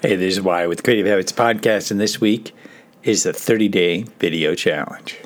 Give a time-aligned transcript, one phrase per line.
[0.00, 2.54] Hey, this is Why with Creative Habits Podcast, and this week
[3.02, 5.18] is the 30 day video challenge.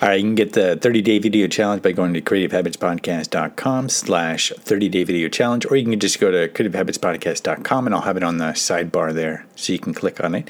[0.00, 4.50] All right, you can get the 30 day video challenge by going to creativehabitspodcast.com slash
[4.58, 8.22] 30 day video challenge, or you can just go to creativehabitspodcast.com and I'll have it
[8.22, 10.48] on the sidebar there so you can click on it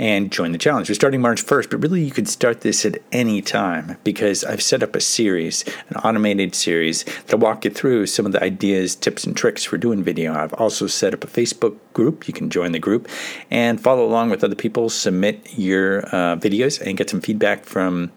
[0.00, 0.88] and join the challenge.
[0.88, 4.62] We're starting March 1st, but really you could start this at any time because I've
[4.62, 8.94] set up a series, an automated series that'll walk you through some of the ideas,
[8.94, 10.32] tips, and tricks for doing video.
[10.32, 12.26] I've also set up a Facebook group.
[12.26, 13.08] You can join the group
[13.50, 18.10] and follow along with other people, submit your uh, videos, and get some feedback from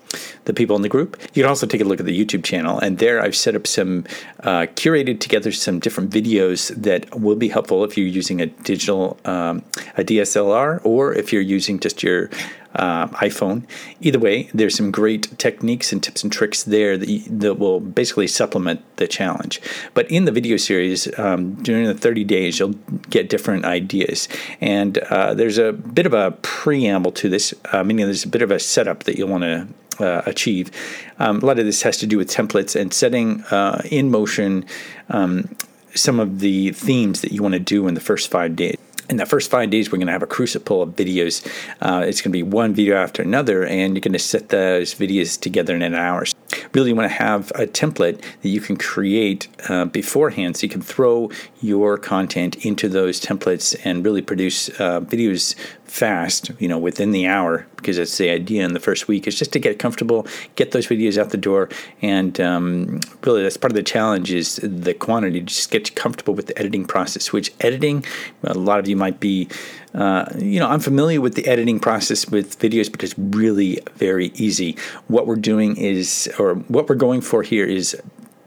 [0.46, 1.20] the people in the group.
[1.34, 3.68] You can also take a look at the YouTube channel, and there I've set up
[3.68, 4.06] some
[4.42, 9.18] uh, curated together some different videos that will be helpful if you're using a digital,
[9.26, 9.64] um,
[9.98, 12.30] a DSLR, or if you're using using just your
[12.76, 13.64] uh, iPhone.
[14.02, 17.80] Either way, there's some great techniques and tips and tricks there that, you, that will
[17.80, 19.62] basically supplement the challenge.
[19.94, 22.76] But in the video series, um, during the 30 days, you'll
[23.10, 24.28] get different ideas.
[24.60, 28.42] And uh, there's a bit of a preamble to this, uh, meaning there's a bit
[28.42, 29.68] of a setup that you'll want to
[30.00, 30.72] uh, achieve.
[31.20, 34.66] Um, a lot of this has to do with templates and setting uh, in motion
[35.10, 35.56] um,
[35.94, 38.78] some of the themes that you want to do in the first five days
[39.14, 41.46] in the first five days, we're going to have a crucible of videos.
[41.82, 44.96] Uh, it's going to be one video after another, and you're going to set those
[44.96, 46.26] videos together in an hour.
[46.74, 50.70] Really, you want to have a template that you can create uh, beforehand so you
[50.70, 51.30] can throw
[51.62, 55.56] your content into those templates and really produce uh, videos
[55.94, 59.38] fast, you know, within the hour, because that's the idea in the first week, is
[59.38, 61.70] just to get comfortable, get those videos out the door.
[62.02, 66.48] And um, really, that's part of the challenge is the quantity, just get comfortable with
[66.48, 68.04] the editing process, which editing,
[68.44, 69.48] a lot of you might be,
[69.94, 74.32] uh, you know, I'm familiar with the editing process with videos but it's really very
[74.34, 74.76] easy.
[75.10, 77.96] What we're doing is, or what we're going for here is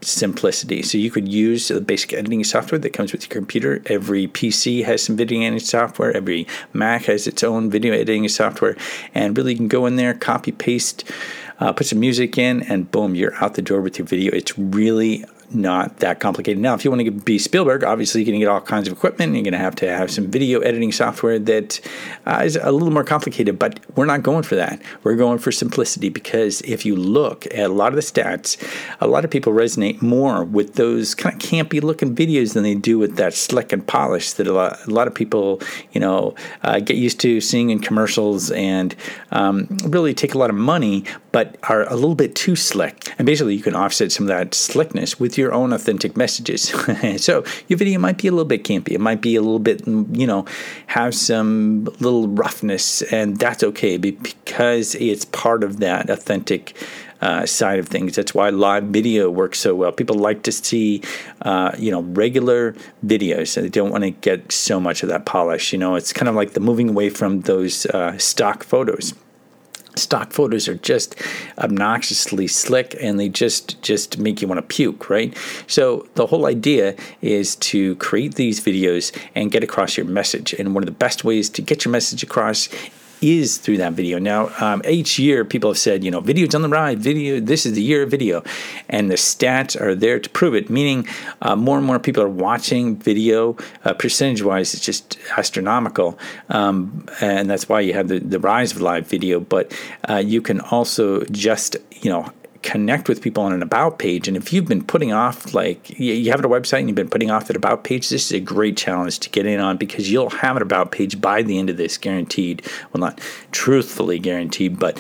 [0.03, 0.83] simplicity.
[0.83, 3.83] So you could use the basic editing software that comes with your computer.
[3.87, 6.17] Every PC has some video editing software.
[6.17, 8.77] Every Mac has its own video editing software.
[9.15, 11.05] And really, you can go in there, copy, paste,
[11.61, 14.33] uh, put some music in, and boom, you're out the door with your video.
[14.33, 16.61] It's really not that complicated.
[16.61, 18.95] Now, if you want to be Spielberg, obviously you're going to get all kinds of
[18.95, 19.35] equipment.
[19.35, 21.81] You're going to have to have some video editing software that
[22.27, 24.81] uh, is a little more complicated, but we're not going for that.
[25.03, 28.57] We're going for simplicity because if you look at a lot of the stats,
[29.01, 32.75] a lot of people resonate more with those kind of campy looking videos than they
[32.75, 35.61] do with that slick and polished that a lot, a lot of people,
[35.93, 38.95] you know, uh, get used to seeing in commercials and
[39.31, 43.13] um, really take a lot of money, but are a little bit too slick.
[43.19, 46.63] And basically, you can offset some of that slickness with your own authentic messages.
[47.23, 48.93] so your video might be a little bit campy.
[48.93, 50.45] It might be a little bit, you know,
[50.87, 56.77] have some little roughness, and that's okay because it's part of that authentic.
[57.19, 58.15] Uh, side of things.
[58.15, 59.91] That's why live video works so well.
[59.91, 61.01] People like to see,
[61.41, 62.77] uh, you know, regular
[63.07, 63.55] videos.
[63.55, 65.73] They don't want to get so much of that polish.
[65.73, 69.15] You know, it's kind of like the moving away from those uh, stock photos
[69.97, 71.17] stock photos are just
[71.59, 75.37] obnoxiously slick and they just just make you want to puke right?
[75.67, 80.53] So the whole idea is to create these videos and get across your message.
[80.55, 82.69] And one of the best ways to get your message across
[83.21, 84.19] is through that video.
[84.19, 87.67] Now, um, each year people have said, you know, video's on the rise, video, this
[87.67, 88.43] is the year of video.
[88.89, 91.07] And the stats are there to prove it, meaning
[91.43, 93.57] uh, more and more people are watching video.
[93.85, 96.19] Uh, percentage wise, it's just astronomical.
[96.49, 99.41] Um, and that's why you have the, the rise of live video.
[99.41, 99.73] But
[100.09, 102.31] uh, you can also just, you know,
[102.67, 104.27] connect with people on an about page.
[104.27, 107.31] And if you've been putting off, like you have a website and you've been putting
[107.31, 110.31] off that about page, this is a great challenge to get in on because you'll
[110.31, 112.67] have an about page by the end of this, guaranteed.
[112.93, 113.21] Well, not
[113.53, 114.99] truthfully guaranteed, but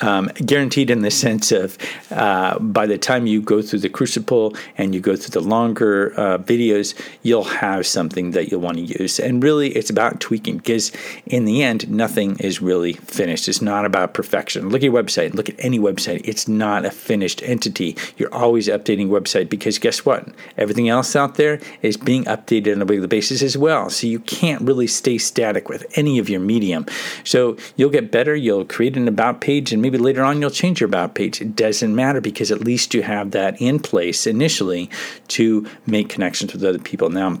[0.00, 1.78] um, guaranteed in the sense of
[2.10, 6.12] uh, by the time you go through the crucible and you go through the longer
[6.16, 9.18] uh, videos, you'll have something that you'll want to use.
[9.18, 10.92] And really, it's about tweaking because
[11.26, 13.48] in the end, nothing is really finished.
[13.48, 14.68] It's not about perfection.
[14.68, 16.22] Look at your website, look at any website.
[16.24, 17.96] It's not a finished entity.
[18.16, 20.28] You're always updating website because guess what?
[20.56, 23.90] Everything else out there is being updated on a regular basis as well.
[23.90, 26.86] So you can't really stay static with any of your medium.
[27.24, 28.34] So you'll get better.
[28.34, 31.40] You'll create an about page and maybe later on you'll change your about page.
[31.40, 34.90] It doesn't matter because at least you have that in place initially
[35.28, 37.08] to make connections with other people.
[37.08, 37.40] Now,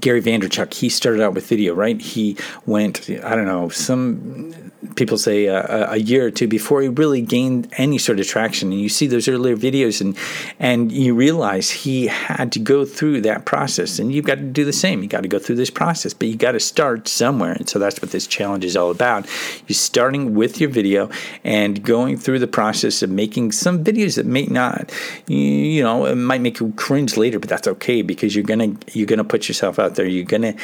[0.00, 2.00] Gary Vaynerchuk, he started out with video, right?
[2.00, 2.36] He
[2.66, 7.20] went, I don't know, some people say a, a, year or two before he really
[7.20, 8.72] gained any sort of traction.
[8.72, 10.16] And you see those earlier videos, and
[10.58, 14.64] and you realize he had to go through that process, and you've got to do
[14.64, 15.02] the same.
[15.02, 17.78] You got to go through this process, but you got to start somewhere, and so
[17.78, 19.26] that's what this challenge is all about.
[19.68, 21.10] You're starting with your video
[21.44, 24.92] and going through the process of making some videos that may not,
[25.26, 29.06] you know, it might make you cringe later, but that's okay because you're gonna you're
[29.06, 30.06] gonna put yourself out there.
[30.06, 30.54] You're gonna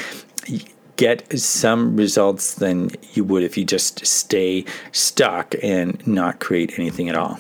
[0.99, 7.09] get some results than you would if you just stay stuck and not create anything
[7.09, 7.39] at all.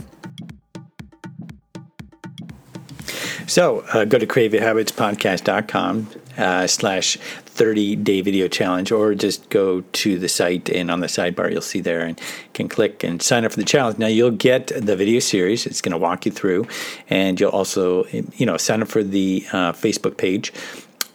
[3.47, 6.09] So uh, go to creativehabitspodcast.com
[6.39, 11.09] uh, slash 30 day video challenge, or just go to the site and on the
[11.09, 12.21] sidebar you'll see there and
[12.53, 13.99] can click and sign up for the challenge.
[13.99, 15.67] Now you'll get the video series.
[15.67, 16.69] It's going to walk you through,
[17.11, 20.53] and you'll also you know sign up for the uh, Facebook page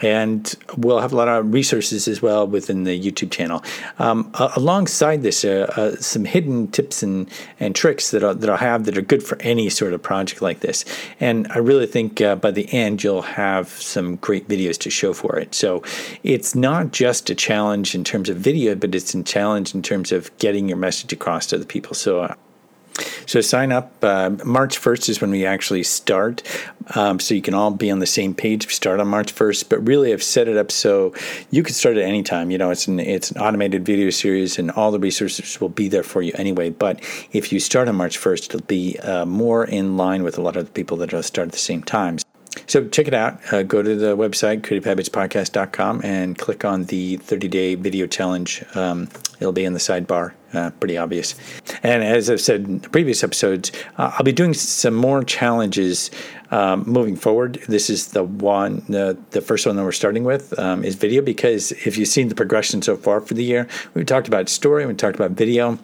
[0.04, 3.64] and we'll have a lot of resources as well within the YouTube channel.
[4.00, 7.30] Um, uh, alongside this, uh, uh, some hidden tips and,
[7.60, 10.42] and tricks that I'll, that I'll have that are good for any sort of project
[10.42, 10.84] like this.
[11.22, 15.14] And I really think uh, by the end, you'll have some great videos to show
[15.14, 15.56] for it.
[15.56, 15.82] So
[16.24, 20.12] it's not just a challenge in terms of video, but it's a challenge in terms
[20.12, 21.94] of getting your message across to the people.
[21.94, 22.36] So
[23.26, 23.92] so sign up.
[24.04, 26.44] Uh, March 1st is when we actually start.
[26.96, 28.68] Um, so you can all be on the same page.
[28.68, 29.70] We start on March 1st.
[29.70, 31.14] But really, I've set it up so
[31.50, 32.52] you can start at any time.
[32.52, 35.88] You know, it's an it's an automated video series, and all the resources will be
[35.88, 36.70] there for you anyway.
[36.70, 37.00] But
[37.32, 40.56] if you start on March 1st, it'll be uh, more in line with a lot
[40.56, 42.18] of the people that will start at the same time.
[42.74, 43.40] So check it out.
[43.54, 48.64] Uh, go to the website, creativehabitspodcast.com, and click on the 30 day video challenge.
[48.74, 49.10] Um,
[49.40, 50.34] it'll be in the sidebar.
[50.54, 51.36] Uh, pretty obvious.
[51.84, 56.10] And as I've said in previous episodes, uh, I'll be doing some more challenges
[56.50, 57.62] um, moving forward.
[57.68, 61.22] This is the one, the, the first one that we're starting with um, is video
[61.22, 64.84] because if you've seen the progression so far for the year, we talked about story,
[64.88, 65.78] we talked about video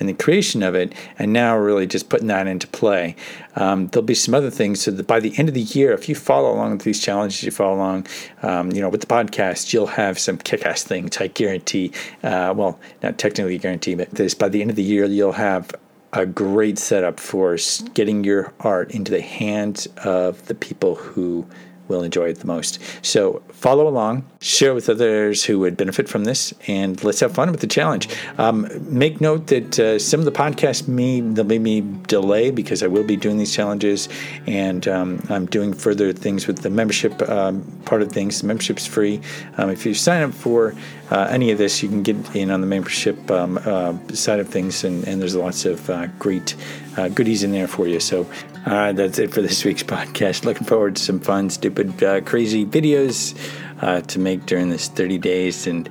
[0.00, 3.14] and the creation of it, and now really just putting that into play.
[3.54, 6.08] Um, there'll be some other things so that by the end of the year, if
[6.08, 8.06] you follow along with these challenges, you follow along,
[8.42, 11.18] um, you know, with the podcast, you'll have some kick-ass things.
[11.18, 11.92] I guarantee.
[12.22, 15.70] Uh, well, not technically guarantee, but this by the end of the year, you'll have
[16.12, 17.56] a great setup for
[17.94, 21.46] getting your art into the hands of the people who
[21.90, 22.78] will enjoy it the most.
[23.02, 27.50] So follow along, share with others who would benefit from this, and let's have fun
[27.50, 28.08] with the challenge.
[28.38, 31.20] Um, make note that uh, some of the podcasts may
[31.58, 34.08] be delay because I will be doing these challenges,
[34.46, 38.40] and um, I'm doing further things with the membership um, part of things.
[38.40, 39.20] The membership's free.
[39.58, 40.74] Um, if you sign up for
[41.10, 44.48] uh, any of this, you can get in on the membership um, uh, side of
[44.48, 46.54] things, and, and there's lots of uh, great
[46.96, 48.00] uh, goodies in there for you.
[48.00, 48.26] So
[48.66, 50.44] uh, that's it for this week's podcast.
[50.44, 53.36] Looking forward to some fun, stupid, uh, crazy videos
[53.80, 55.66] uh, to make during this 30 days.
[55.66, 55.88] And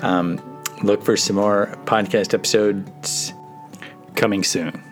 [0.00, 0.40] um,
[0.82, 3.32] look for some more podcast episodes
[4.14, 4.91] coming soon.